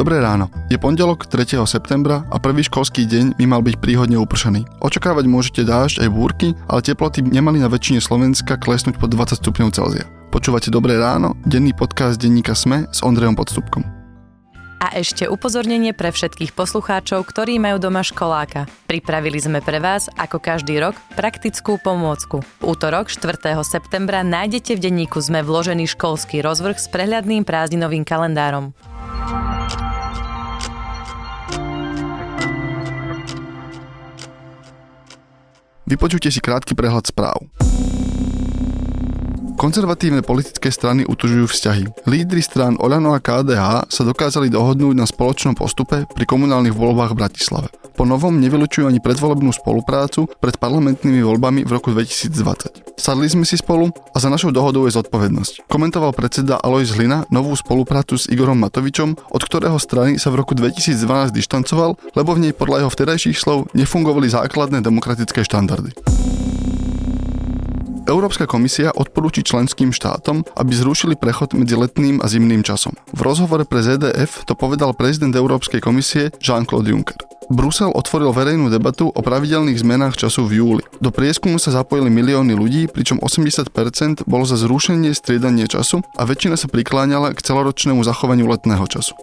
[0.00, 0.48] Dobré ráno.
[0.72, 1.60] Je pondelok 3.
[1.68, 4.64] septembra a prvý školský deň by mal byť príhodne upršaný.
[4.80, 9.68] Očakávať môžete dážď aj búrky, ale teploty nemali na väčšine Slovenska klesnúť pod 20 stupňov
[9.76, 10.08] Celzia.
[10.32, 13.84] Počúvate Dobré ráno, denný podcast denníka Sme s Ondrejom Podstupkom.
[14.80, 18.64] A ešte upozornenie pre všetkých poslucháčov, ktorí majú doma školáka.
[18.88, 22.40] Pripravili sme pre vás, ako každý rok, praktickú pomôcku.
[22.40, 23.52] V útorok 4.
[23.68, 28.72] septembra nájdete v denníku sme vložený školský rozvrh s prehľadným prázdninovým kalendárom.
[35.90, 37.50] Vypočujte si krátky prehľad správ.
[39.60, 42.08] Konzervatívne politické strany utužujú vzťahy.
[42.08, 47.20] Lídry strán Oľano a KDH sa dokázali dohodnúť na spoločnom postupe pri komunálnych voľbách v
[47.20, 47.68] Bratislave.
[47.92, 52.96] Po novom nevylučujú ani predvolebnú spoluprácu pred parlamentnými voľbami v roku 2020.
[52.96, 55.68] Sadli sme si spolu a za našou dohodou je zodpovednosť.
[55.68, 60.56] Komentoval predseda Alois Hlina novú spoluprácu s Igorom Matovičom, od ktorého strany sa v roku
[60.56, 65.92] 2012 dištancoval, lebo v nej podľa jeho vtedajších slov nefungovali základné demokratické štandardy.
[68.10, 72.98] Európska komisia odporúči členským štátom, aby zrušili prechod medzi letným a zimným časom.
[73.14, 77.22] V rozhovore pre ZDF to povedal prezident Európskej komisie Jean-Claude Juncker.
[77.50, 80.82] Brusel otvoril verejnú debatu o pravidelných zmenách času v júli.
[80.98, 86.58] Do prieskumu sa zapojili milióny ľudí, pričom 80% bolo za zrušenie striedanie času a väčšina
[86.58, 89.14] sa prikláňala k celoročnému zachovaniu letného času.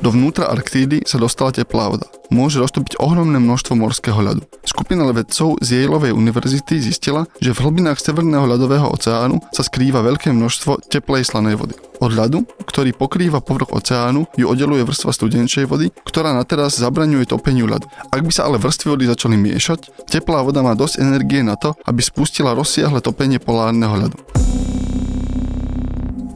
[0.00, 2.08] Dovnútra Arktídy sa dostala teplá voda.
[2.36, 4.44] Môže roztopiť ohromné množstvo morského ľadu.
[4.60, 10.36] Skupina vedcov z Yaleovej univerzity zistila, že v hlbinách Severného ľadového oceánu sa skrýva veľké
[10.36, 11.72] množstvo teplej slanej vody.
[11.96, 17.24] Od ľadu, ktorý pokrýva povrch oceánu, ju oddeluje vrstva studenčej vody, ktorá na teraz zabraňuje
[17.24, 17.88] topeniu ľadu.
[18.12, 21.72] Ak by sa ale vrstvy vody začali miešať, teplá voda má dosť energie na to,
[21.88, 24.20] aby spustila rozsiahle topenie polárneho ľadu.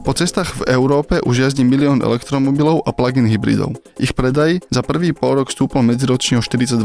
[0.01, 3.77] Po cestách v Európe už jazdí milión elektromobilov a plug-in hybridov.
[4.01, 6.81] Ich predaj za prvý pol rok stúpol medziročne o 42%.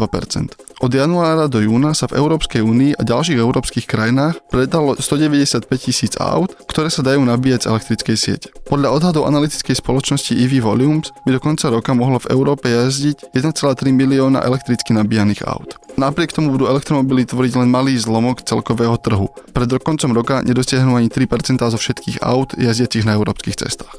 [0.85, 6.13] Od januára do júna sa v Európskej únii a ďalších európskych krajinách predalo 195 tisíc
[6.21, 8.49] aut, ktoré sa dajú nabíjať z elektrickej siete.
[8.69, 13.97] Podľa odhadov analytickej spoločnosti EV Volumes by do konca roka mohlo v Európe jazdiť 1,3
[13.97, 15.86] milióna elektricky nabíjaných aut.
[15.97, 19.33] Napriek tomu budú elektromobily tvoriť len malý zlomok celkového trhu.
[19.57, 23.97] Pred koncom roka nedosiahnu ani 3% zo všetkých aut jazdiacich na európskych cestách.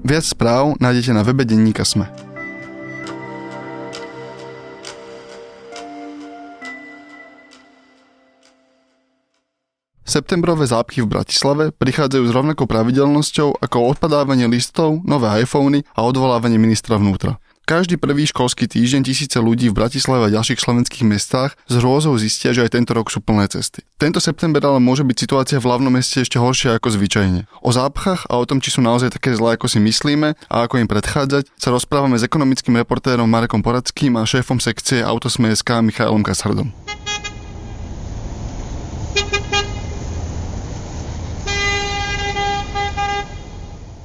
[0.00, 2.08] Viac správ nájdete na webe denníka Sme.
[10.08, 16.56] Septembrové zápchy v Bratislave prichádzajú s rovnakou pravidelnosťou ako odpadávanie listov, nové iPhony a odvolávanie
[16.56, 17.36] ministra vnútra.
[17.66, 22.54] Každý prvý školský týždeň tisíce ľudí v Bratislave a ďalších slovenských mestách s hrôzou zistia,
[22.54, 23.82] že aj tento rok sú plné cesty.
[23.98, 27.50] Tento september ale môže byť situácia v hlavnom meste ešte horšia ako zvyčajne.
[27.66, 30.78] O zápchách a o tom, či sú naozaj také zlé, ako si myslíme a ako
[30.78, 36.70] im predchádzať, sa rozprávame s ekonomickým reportérom Marekom Poradským a šéfom sekcie Autosme.sk Michailom Kasardom.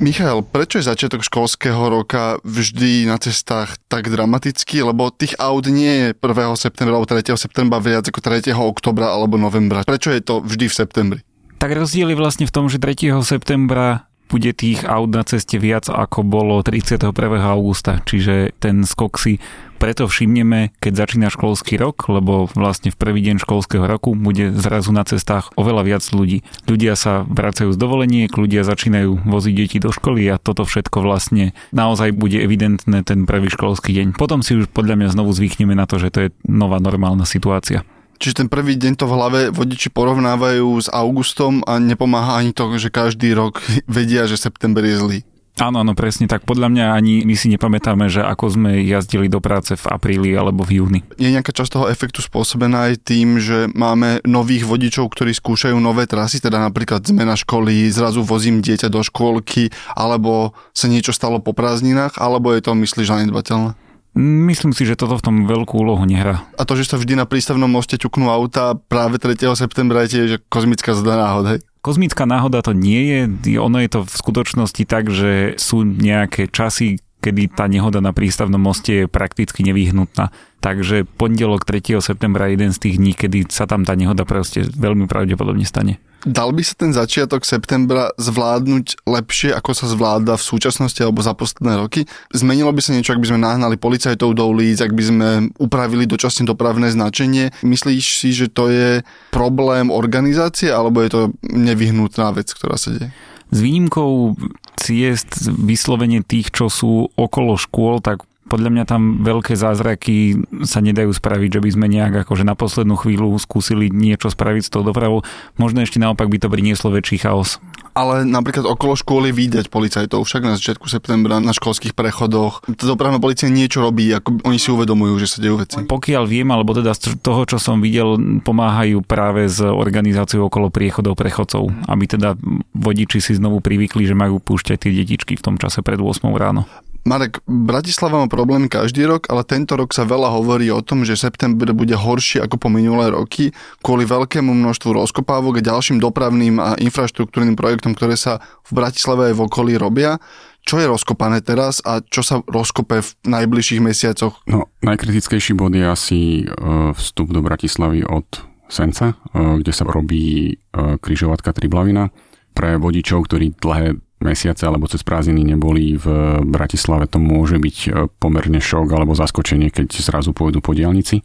[0.02, 4.82] Michal, prečo je začiatok školského roka vždy na cestách tak dramatický?
[4.82, 6.58] Lebo tých aut nie je 1.
[6.58, 7.38] septembra alebo 3.
[7.38, 8.50] septembra viac ako 3.
[8.50, 9.86] oktobra alebo novembra.
[9.86, 11.20] Prečo je to vždy v septembri?
[11.62, 13.14] Tak rozdiel je vlastne v tom, že 3.
[13.22, 17.14] septembra bude tých aut na ceste viac ako bolo 31.
[17.38, 19.38] augusta, čiže ten skok si
[19.82, 24.94] preto všimneme, keď začína školský rok, lebo vlastne v prvý deň školského roku bude zrazu
[24.94, 26.46] na cestách oveľa viac ľudí.
[26.70, 31.58] Ľudia sa vracajú z dovoleniek, ľudia začínajú voziť deti do školy a toto všetko vlastne
[31.74, 34.22] naozaj bude evidentné ten prvý školský deň.
[34.22, 37.82] Potom si už podľa mňa znovu zvykneme na to, že to je nová normálna situácia.
[38.22, 42.70] Čiže ten prvý deň to v hlave vodiči porovnávajú s augustom a nepomáha ani to,
[42.78, 43.58] že každý rok
[43.90, 45.20] vedia, že september je zlý.
[45.60, 46.48] Áno, áno, presne tak.
[46.48, 50.64] Podľa mňa ani my si nepamätáme, že ako sme jazdili do práce v apríli alebo
[50.64, 51.00] v júni.
[51.20, 56.08] Je nejaká časť toho efektu spôsobená aj tým, že máme nových vodičov, ktorí skúšajú nové
[56.08, 61.52] trasy, teda napríklad zmena školy, zrazu vozím dieťa do škôlky, alebo sa niečo stalo po
[61.52, 63.76] prázdninách, alebo je to, myslíš, zanedbateľné?
[64.18, 66.44] Myslím si, že toto v tom veľkú úlohu nehrá.
[66.60, 69.40] A to, že sa vždy na prístavnom moste ťuknú auta práve 3.
[69.56, 71.60] septembra je tiež kozmická zda náhod, hej?
[71.82, 77.02] Kozmická náhoda to nie je, ono je to v skutočnosti tak, že sú nejaké časy,
[77.26, 80.30] kedy tá nehoda na prístavnom moste je prakticky nevyhnutná.
[80.62, 81.98] Takže pondelok 3.
[81.98, 85.98] septembra je jeden z tých dní, kedy sa tam tá nehoda proste veľmi pravdepodobne stane.
[86.22, 91.34] Dal by sa ten začiatok septembra zvládnuť lepšie, ako sa zvláda v súčasnosti alebo za
[91.34, 92.06] posledné roky?
[92.30, 95.28] Zmenilo by sa niečo, ak by sme nahnali policajtov do ulic, ak by sme
[95.58, 97.50] upravili dočasne dopravné značenie?
[97.66, 99.02] Myslíš si, že to je
[99.34, 103.10] problém organizácie alebo je to nevyhnutná vec, ktorá sa deje?
[103.52, 104.38] S výnimkou
[104.78, 111.16] ciest vyslovene tých, čo sú okolo škôl, tak podľa mňa tam veľké zázraky sa nedajú
[111.16, 115.24] spraviť, že by sme nejak akože na poslednú chvíľu skúsili niečo spraviť s tou dopravou.
[115.56, 117.64] Možno ešte naopak by to prinieslo väčší chaos.
[117.96, 122.64] Ale napríklad okolo školy vidieť policajtov, však na začiatku septembra na školských prechodoch.
[122.76, 125.88] Tá dopravná policia niečo robí, ako oni si uvedomujú, že sa dejú veci.
[125.88, 131.16] Pokiaľ viem, alebo teda z toho, čo som videl, pomáhajú práve s organizáciou okolo priechodov
[131.16, 132.36] prechodcov, aby teda
[132.76, 136.68] vodiči si znovu privykli, že majú púšťať tie detičky v tom čase pred 8 ráno.
[137.02, 141.18] Marek, Bratislava má problémy každý rok, ale tento rok sa veľa hovorí o tom, že
[141.18, 143.50] september bude horší ako po minulé roky
[143.82, 148.38] kvôli veľkému množstvu rozkopávok a ďalším dopravným a infraštruktúrnym projektom, ktoré sa
[148.70, 150.22] v Bratislave aj v okolí robia.
[150.62, 154.46] Čo je rozkopané teraz a čo sa rozkope v najbližších mesiacoch?
[154.46, 156.54] No, najkritickejší bod je asi e,
[156.94, 158.30] vstup do Bratislavy od
[158.70, 160.56] Senca, e, kde sa robí e,
[161.02, 162.14] križovatka Triblavina.
[162.54, 166.06] Pre vodičov, ktorí dlhé mesiace alebo cez prázdniny neboli v
[166.46, 167.90] Bratislave, to môže byť e,
[168.22, 171.24] pomerne šok alebo zaskočenie, keď zrazu pôjdu po diálnici, e,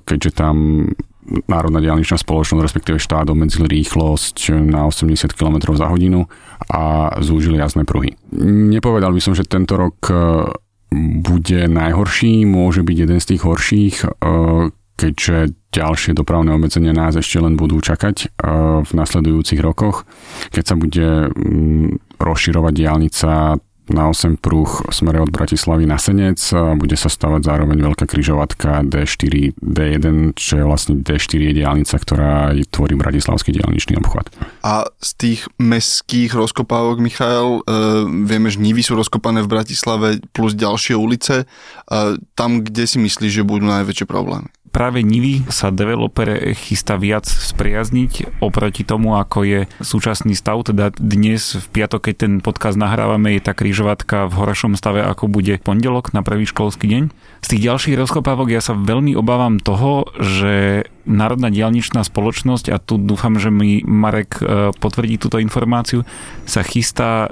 [0.00, 0.86] keďže tam
[1.46, 6.26] Národná diálničná spoločnosť, respektíve štát obmedzil rýchlosť na 80 km za hodinu
[6.66, 8.18] a zúžili jazdné pruhy.
[8.72, 10.14] Nepovedal by som, že tento rok e,
[11.22, 13.96] bude najhorší, môže byť jeden z tých horších,
[14.98, 18.34] keďže ďalšie dopravné obmedzenia nás ešte len budú čakať
[18.82, 20.02] v nasledujúcich rokoch,
[20.50, 21.30] keď sa bude
[22.20, 23.58] rozširovať diálnica
[23.90, 26.38] na 8 pruh smere od Bratislavy na Senec
[26.78, 32.54] bude sa stavať zároveň veľká kryžovatka D4, D1, čo je vlastne D4 je diálnica, ktorá
[32.70, 34.30] tvorí Bratislavský diálničný obchvat.
[34.62, 37.76] A z tých mestských rozkopávok, Michal, e,
[38.30, 41.44] vieme, že Nivy sú rozkopané v Bratislave plus ďalšie ulice.
[41.44, 41.46] E,
[42.38, 44.46] tam, kde si myslíš, že budú najväčšie problémy?
[44.70, 50.62] Práve Nivy sa developer chystá viac spriazniť oproti tomu, ako je súčasný stav.
[50.62, 55.26] Teda dnes v piatok, keď ten podcast nahrávame, je tá krížovatka v horšom stave, ako
[55.26, 57.02] bude pondelok na prvý školský deň.
[57.42, 63.00] Z tých ďalších rozkopávok ja sa veľmi obávam toho, že Národná dialničná spoločnosť, a tu
[63.00, 66.04] dúfam, že mi Marek e, potvrdí túto informáciu,
[66.44, 67.28] sa chystá e,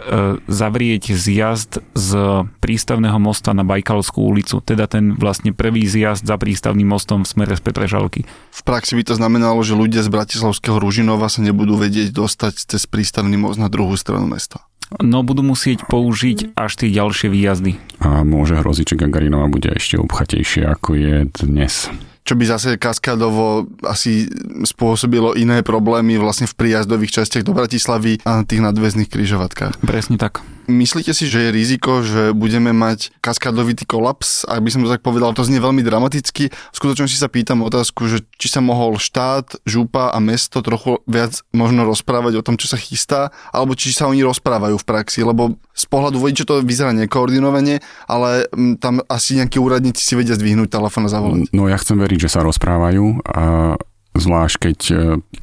[0.49, 2.11] zavrieť zjazd z
[2.59, 7.55] prístavného mosta na Bajkalskú ulicu, teda ten vlastne prvý zjazd za prístavným mostom v smere
[7.55, 8.20] z Petržalky.
[8.50, 12.82] V praxi by to znamenalo, že ľudia z Bratislavského Ružinova sa nebudú vedieť dostať cez
[12.88, 14.64] prístavný most na druhú stranu mesta.
[15.05, 17.76] No budú musieť použiť až tie ďalšie výjazdy.
[18.00, 21.93] A môže hroziť, že Gagarinova bude ešte obchatejšie ako je dnes
[22.29, 24.29] čo by zase kaskadovo asi
[24.69, 29.81] spôsobilo iné problémy vlastne v príjazdových častiach do Bratislavy a na tých nadväzných kryžovatkách.
[29.81, 30.45] Presne tak.
[30.69, 34.44] Myslíte si, že je riziko, že budeme mať kaskadovitý kolaps?
[34.44, 36.53] Ak by som to tak povedal, to znie veľmi dramaticky.
[36.53, 41.41] V skutočnosti sa pýtam otázku, že či sa mohol štát, župa a mesto trochu viac
[41.56, 45.56] možno rozprávať o tom, čo sa chystá, alebo či sa oni rozprávajú v praxi, lebo
[45.73, 50.69] z pohľadu vodiča to vyzerá nekoordinovane, ale mm, tam asi nejakí úradníci si vedia zdvihnúť
[50.69, 51.49] telefón a zavolať.
[51.56, 53.73] No ja chcem veriť, že sa rozprávajú a
[54.19, 54.94] zvlášť keď e,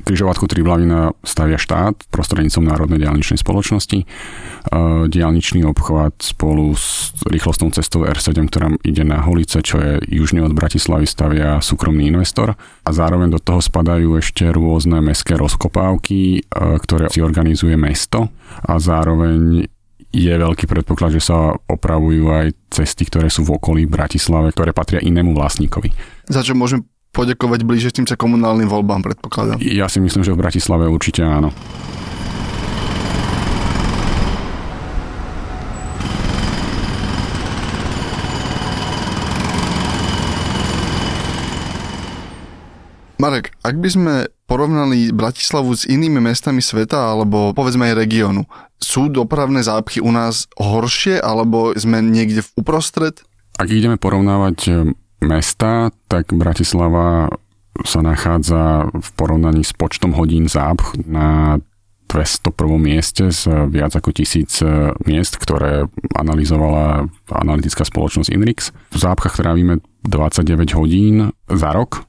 [0.06, 4.04] križovatku Triblavina stavia štát prostrednícom Národnej diálničnej spoločnosti.
[4.04, 4.06] E,
[5.10, 10.54] diálničný obchvat spolu s rýchlostnou cestou R7, ktorá ide na Holice, čo je južne od
[10.54, 12.54] Bratislavy, stavia súkromný investor.
[12.86, 16.40] A zároveň do toho spadajú ešte rôzne mestské rozkopávky, e,
[16.80, 18.30] ktoré si organizuje mesto
[18.62, 19.68] a zároveň
[20.16, 25.04] je veľký predpoklad, že sa opravujú aj cesty, ktoré sú v okolí Bratislave, ktoré patria
[25.04, 25.92] inému vlastníkovi.
[26.32, 29.64] Za čo môžem poďakovať blížiacim sa komunálnym voľbám, predpokladám.
[29.64, 31.56] Ja si myslím, že v Bratislave určite áno.
[43.16, 44.14] Marek, ak by sme
[44.46, 48.44] porovnali Bratislavu s inými mestami sveta alebo povedzme aj regiónu,
[48.78, 53.24] sú dopravné zápchy u nás horšie alebo sme niekde v uprostred?
[53.56, 54.92] Ak ideme porovnávať
[55.26, 57.34] mesta, tak Bratislava
[57.84, 61.60] sa nachádza v porovnaní s počtom hodín zápch na
[62.08, 62.80] 201.
[62.80, 68.72] mieste z viac ako tisíc e, miest, ktoré analyzovala analytická spoločnosť Inrix.
[68.94, 72.06] V zápchách trávime 29 hodín za rok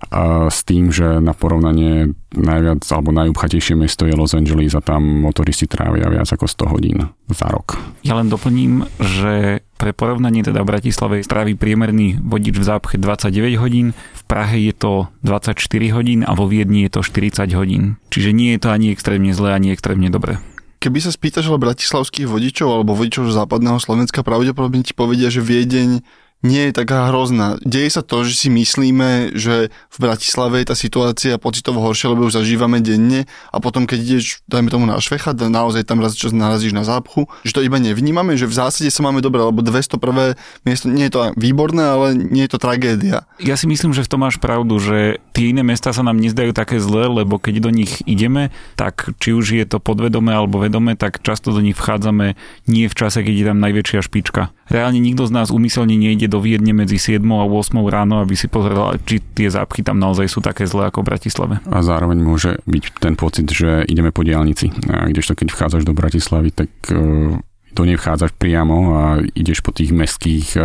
[0.52, 5.64] s tým, že na porovnanie najviac alebo najúbchatejšie mesto je Los Angeles a tam motoristi
[5.64, 6.98] trávia viac ako 100 hodín
[7.32, 7.80] za rok.
[8.04, 13.60] Ja len doplním, že pre porovnanie teda v Bratislave strávi priemerný vodič v zápche 29
[13.60, 15.60] hodín, v Prahe je to 24
[15.92, 18.00] hodín a vo Viedni je to 40 hodín.
[18.08, 20.40] Čiže nie je to ani extrémne zlé, ani extrémne dobré.
[20.76, 26.04] Keby sa spýtaš ale bratislavských vodičov alebo vodičov západného Slovenska, pravdepodobne ti povedia, že Viedeň
[26.46, 27.58] nie je taká hrozná.
[27.66, 32.30] Deje sa to, že si myslíme, že v Bratislave je tá situácia pocitovo horšia, lebo
[32.30, 36.30] ju zažívame denne a potom keď ideš, dajme tomu na Švechat, naozaj tam raz čo
[36.30, 40.38] narazíš na zápchu, že to iba nevnímame, že v zásade sa máme dobre, lebo 201.
[40.62, 43.26] miesto nie je to výborné, ale nie je to tragédia.
[43.42, 46.54] Ja si myslím, že v tom máš pravdu, že tie iné mesta sa nám nezdajú
[46.54, 50.96] také zlé, lebo keď do nich ideme, tak či už je to podvedomé alebo vedomé,
[50.96, 52.38] tak často do nich vchádzame
[52.70, 54.55] nie v čase, keď je tam najväčšia špička.
[54.66, 58.50] Reálne nikto z nás úmyselne nejde do Viedne medzi 7 a 8 ráno, aby si
[58.50, 61.54] pozrel, či tie zápchy tam naozaj sú také zlé ako v Bratislave.
[61.70, 64.74] A zároveň môže byť ten pocit, že ideme po diálnici.
[64.90, 67.38] A kdežto keď vchádzaš do Bratislavy, tak e,
[67.78, 69.02] to nevchádzaš priamo a
[69.38, 70.60] ideš po tých mestských e,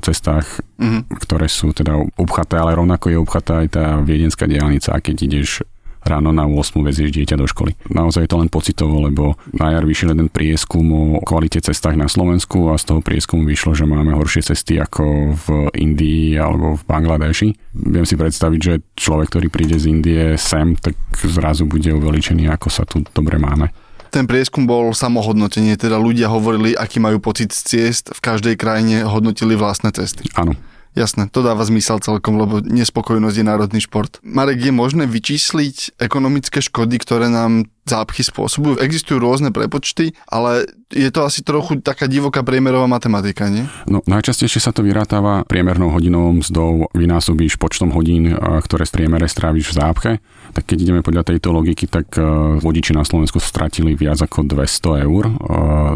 [0.00, 1.20] cestách, mm-hmm.
[1.20, 5.60] ktoré sú teda obchaté, ale rovnako je obchatá aj tá viedenská diálnica a keď ideš
[6.06, 7.74] ráno na 8 vezieš dieťa do školy.
[7.90, 12.06] Naozaj je to len pocitovo, lebo na jar vyšiel jeden prieskum o kvalite cestách na
[12.06, 16.82] Slovensku a z toho prieskumu vyšlo, že máme horšie cesty ako v Indii alebo v
[16.86, 17.48] Bangladeši.
[17.74, 20.94] Viem si predstaviť, že človek, ktorý príde z Indie sem, tak
[21.26, 23.74] zrazu bude uveličený, ako sa tu dobre máme.
[24.14, 29.04] Ten prieskum bol samohodnotenie, teda ľudia hovorili, aký majú pocit z ciest, v každej krajine
[29.04, 30.30] hodnotili vlastné cesty.
[30.38, 30.56] Áno.
[30.96, 34.16] Jasné, to dáva zmysel celkom, lebo nespokojnosť je národný šport.
[34.24, 38.82] Marek, je možné vyčísliť ekonomické škody, ktoré nám zápchy spôsobujú?
[38.82, 43.66] Existujú rôzne prepočty, ale je to asi trochu taká divoká priemerová matematika, nie?
[43.86, 49.70] No, najčastejšie sa to vyrátáva priemernou hodinovou mzdou, vynásobíš počtom hodín, ktoré z priemere stráviš
[49.70, 50.12] v zápche.
[50.54, 52.14] Tak keď ideme podľa tejto logiky, tak
[52.62, 55.24] vodiči na Slovensku stratili viac ako 200 eur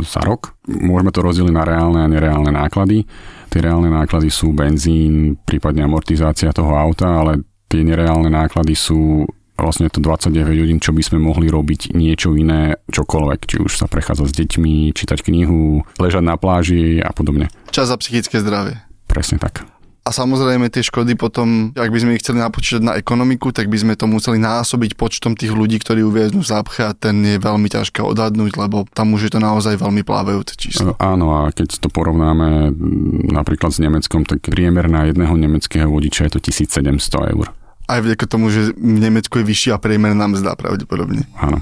[0.03, 0.55] za rok.
[0.71, 3.07] Môžeme to rozdeliť na reálne a nereálne náklady.
[3.51, 9.27] Tie reálne náklady sú benzín, prípadne amortizácia toho auta, ale tie nereálne náklady sú
[9.63, 13.87] vlastne to 29 hodín, čo by sme mohli robiť niečo iné, čokoľvek, či už sa
[13.87, 17.53] prechádza s deťmi, čítať knihu, ležať na pláži a podobne.
[17.71, 18.81] Čas za psychické zdravie.
[19.07, 19.67] Presne tak.
[20.01, 23.77] A samozrejme tie škody potom, ak by sme ich chceli napočítať na ekonomiku, tak by
[23.77, 27.69] sme to museli násobiť počtom tých ľudí, ktorí uvieznú v zápche a ten je veľmi
[27.69, 30.97] ťažké odhadnúť, lebo tam už je to naozaj veľmi plávajúce číslo.
[30.97, 32.73] Áno, a keď to porovnáme
[33.29, 37.53] napríklad s Nemeckom, tak priemer na jedného nemeckého vodiča je to 1700 eur.
[37.91, 41.27] Aj vďaka tomu, že v Nemecku je vyššia priemerná mzda pravdepodobne.
[41.35, 41.59] Áno.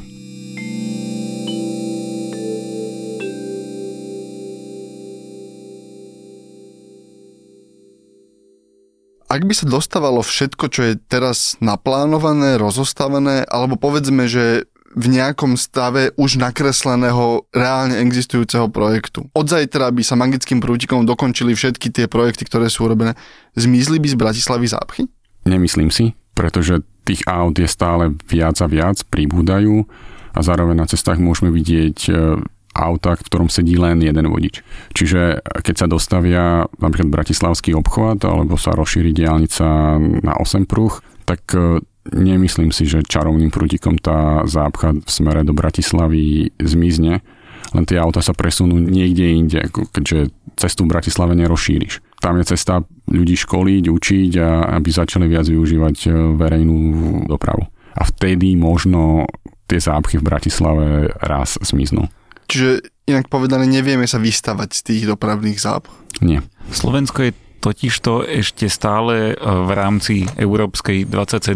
[9.28, 14.66] ak by sa dostávalo všetko, čo je teraz naplánované, rozostávané, alebo povedzme, že
[14.96, 19.28] v nejakom stave už nakresleného reálne existujúceho projektu.
[19.36, 23.12] Od zajtra by sa magickým prútikom dokončili všetky tie projekty, ktoré sú urobené.
[23.52, 25.04] Zmizli by z Bratislavy zápchy?
[25.48, 29.88] Nemyslím si, pretože tých aut je stále viac a viac, pribúdajú
[30.36, 32.12] a zároveň na cestách môžeme vidieť e,
[32.76, 34.60] auta, v ktorom sedí len jeden vodič.
[34.92, 40.92] Čiže keď sa dostavia napríklad Bratislavský obchvat alebo sa rozšíri diálnica na 8 pruh,
[41.24, 41.80] tak e,
[42.12, 47.24] nemyslím si, že čarovným prútikom tá zápcha v smere do Bratislavy zmizne,
[47.72, 52.00] len tie auta sa presunú niekde inde, keďže cestu v Bratislave nerozšíriš.
[52.18, 56.78] Tam je cesta ľudí školiť, učiť a aby začali viac využívať e, verejnú
[57.30, 57.66] dopravu.
[57.94, 59.26] A vtedy možno
[59.70, 60.86] tie zápchy v Bratislave
[61.22, 62.10] raz zmiznú.
[62.48, 65.86] Čiže inak povedané, nevieme sa vystavať z tých dopravných záp.
[66.24, 66.42] Nie.
[66.72, 71.54] Slovensko je totižto ešte stále e, v rámci Európskej 27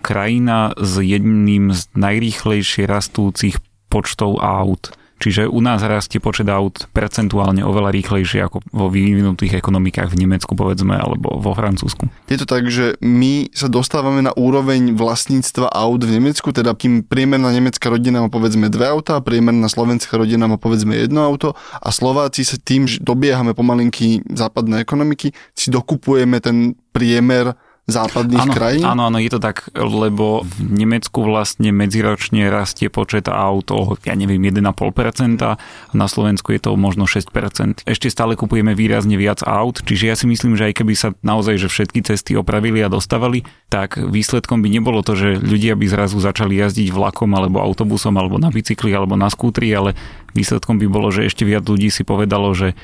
[0.00, 3.58] krajina s jedným z najrýchlejšie rastúcich
[3.90, 4.94] počtov aut.
[5.18, 10.54] Čiže u nás rastie počet aut percentuálne oveľa rýchlejšie ako vo vyvinutých ekonomikách v Nemecku,
[10.54, 12.06] povedzme, alebo vo Francúzsku.
[12.30, 17.02] Je to tak, že my sa dostávame na úroveň vlastníctva aut v Nemecku, teda kým
[17.02, 21.90] priemerná nemecká rodina má povedzme dve auta, priemerná slovenská rodina má povedzme jedno auto a
[21.90, 28.84] Slováci sa tým, že dobiehame pomalinky západné ekonomiky, si dokupujeme ten priemer západných áno, krajín?
[28.84, 34.12] Áno, áno, je to tak, lebo v Nemecku vlastne medziročne rastie počet aut o, ja
[34.12, 35.56] neviem, 1,5% a
[35.96, 37.88] na Slovensku je to možno 6%.
[37.88, 41.56] Ešte stále kupujeme výrazne viac aut, čiže ja si myslím, že aj keby sa naozaj
[41.56, 46.20] že všetky cesty opravili a dostavali, tak výsledkom by nebolo to, že ľudia by zrazu
[46.20, 49.96] začali jazdiť vlakom alebo autobusom alebo na bicykli alebo na skútri, ale
[50.36, 52.76] výsledkom by bolo, že ešte viac ľudí si povedalo, že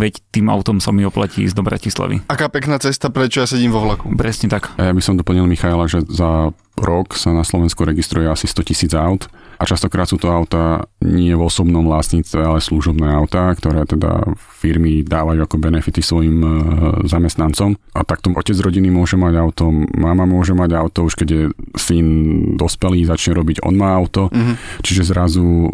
[0.00, 2.24] veď tým autom sa mi oplatí ísť do Bratislavy.
[2.32, 4.08] Aká pekná cesta, prečo ja sedím vo vlaku.
[4.16, 4.72] Presne tak.
[4.80, 8.92] Ja by som doplnil Michaela, že za rok sa na Slovensku registruje asi 100 tisíc
[8.96, 9.28] aut
[9.60, 15.04] a častokrát sú to auta nie v osobnom vlastníctve, ale služobné autá, ktoré teda firmy
[15.04, 16.50] dávajú ako benefity svojim e,
[17.04, 17.76] zamestnancom.
[17.92, 21.42] A takto otec rodiny môže mať auto, mama môže mať auto, už keď je
[21.76, 22.06] syn
[22.56, 24.80] dospelý, začne robiť, on má auto, mm-hmm.
[24.80, 25.70] čiže zrazu e,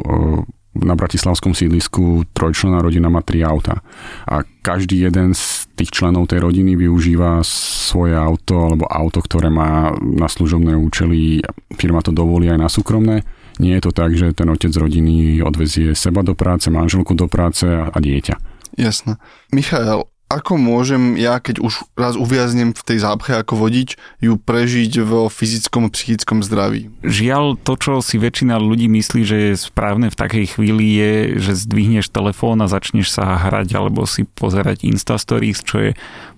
[0.82, 3.80] na bratislavskom sídlisku trojčlená rodina má tri auta.
[4.26, 9.92] A každý jeden z tých členov tej rodiny využíva svoje auto alebo auto, ktoré má
[10.00, 11.44] na služobné účely,
[11.76, 13.22] firma to dovolí aj na súkromné.
[13.56, 17.64] Nie je to tak, že ten otec rodiny odvezie seba do práce, manželku do práce
[17.68, 18.36] a dieťa.
[18.76, 19.16] Jasné.
[19.52, 25.06] Michael, ako môžem ja, keď už raz uviaznem v tej zápche ako vodič, ju prežiť
[25.06, 26.90] vo fyzickom a psychickom zdraví?
[27.06, 31.62] Žiaľ, to, čo si väčšina ľudí myslí, že je správne v takej chvíli, je, že
[31.62, 35.90] zdvihneš telefón a začneš sa hrať alebo si pozerať Instastories, čo je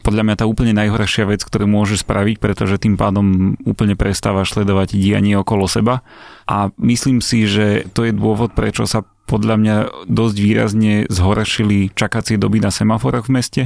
[0.05, 5.01] podľa mňa tá úplne najhoršia vec, ktorú môžeš spraviť, pretože tým pádom úplne prestávaš sledovať
[5.01, 6.05] dianie okolo seba.
[6.45, 9.77] A myslím si, že to je dôvod, prečo sa podľa mňa
[10.09, 13.63] dosť výrazne zhoršili čakacie doby na semaforoch v meste,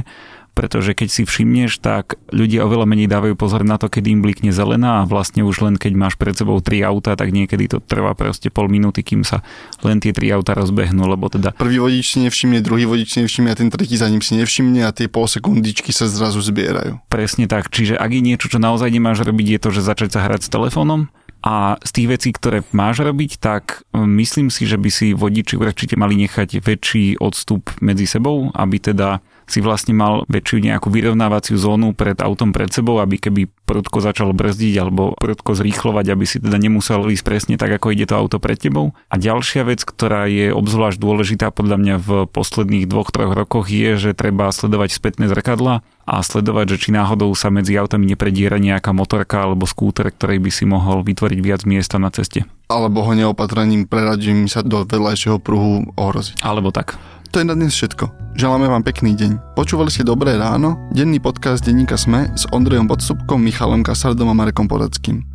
[0.53, 4.53] pretože keď si všimneš, tak ľudia oveľa menej dávajú pozor na to, kedy im blikne
[4.53, 8.13] zelená a vlastne už len keď máš pred sebou tri auta, tak niekedy to trvá
[8.13, 9.41] proste pol minúty, kým sa
[9.81, 11.57] len tie tri auta rozbehnú, lebo teda...
[11.57, 14.85] Prvý vodič si nevšimne, druhý vodič si nevšimne a ten tretí za ním si nevšimne
[14.85, 17.01] a tie pol sekundičky sa zrazu zbierajú.
[17.09, 20.29] Presne tak, čiže ak je niečo, čo naozaj nemáš robiť, je to, že začať sa
[20.29, 21.09] hrať s telefónom,
[21.43, 25.59] a z tých vecí, ktoré máš robiť, tak e, myslím si, že by si vodiči
[25.59, 31.55] určite mali nechať väčší odstup medzi sebou, aby teda si vlastne mal väčšiu nejakú vyrovnávaciu
[31.59, 36.37] zónu pred autom pred sebou, aby keby prudko začal brzdiť alebo prudko zrýchlovať, aby si
[36.43, 38.93] teda nemusel ísť presne tak, ako ide to auto pred tebou.
[39.09, 43.95] A ďalšia vec, ktorá je obzvlášť dôležitá podľa mňa v posledných dvoch, troch rokoch je,
[43.95, 48.91] že treba sledovať spätné zrkadla a sledovať, že či náhodou sa medzi autami neprediera nejaká
[48.91, 52.43] motorka alebo skúter, ktorej by si mohol vytvoriť viac miesta na ceste.
[52.67, 56.43] Alebo ho neopatrením preradím sa do vedľajšieho pruhu ohroziť.
[56.43, 56.99] Alebo tak.
[57.33, 58.37] To je na dnes všetko.
[58.37, 59.57] Želáme vám pekný deň.
[59.57, 64.69] Počúvali ste Dobré ráno, denný podcast denníka Sme s Ondrejom Podstupkom, Michalom Kasardom a Marekom
[64.69, 65.25] Podackým.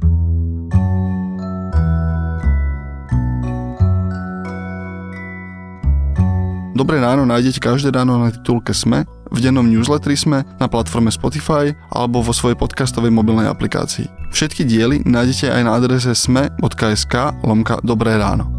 [6.79, 9.03] Dobré ráno nájdete každé ráno na titulke Sme,
[9.35, 14.07] v dennom newsletteri Sme, na platforme Spotify alebo vo svojej podcastovej mobilnej aplikácii.
[14.31, 18.58] Všetky diely nájdete aj na adrese sme.sk lomka Dobré ráno.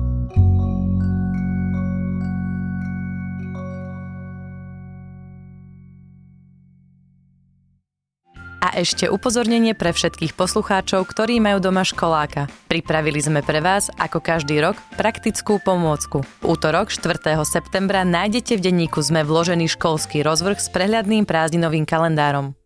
[8.69, 12.45] A ešte upozornenie pre všetkých poslucháčov, ktorí majú doma školáka.
[12.69, 16.21] Pripravili sme pre vás, ako každý rok, praktickú pomôcku.
[16.21, 17.33] V útorok 4.
[17.49, 22.58] septembra nájdete v denníku sme vložený školský rozvrh s prehľadným prázdninovým kalendárom.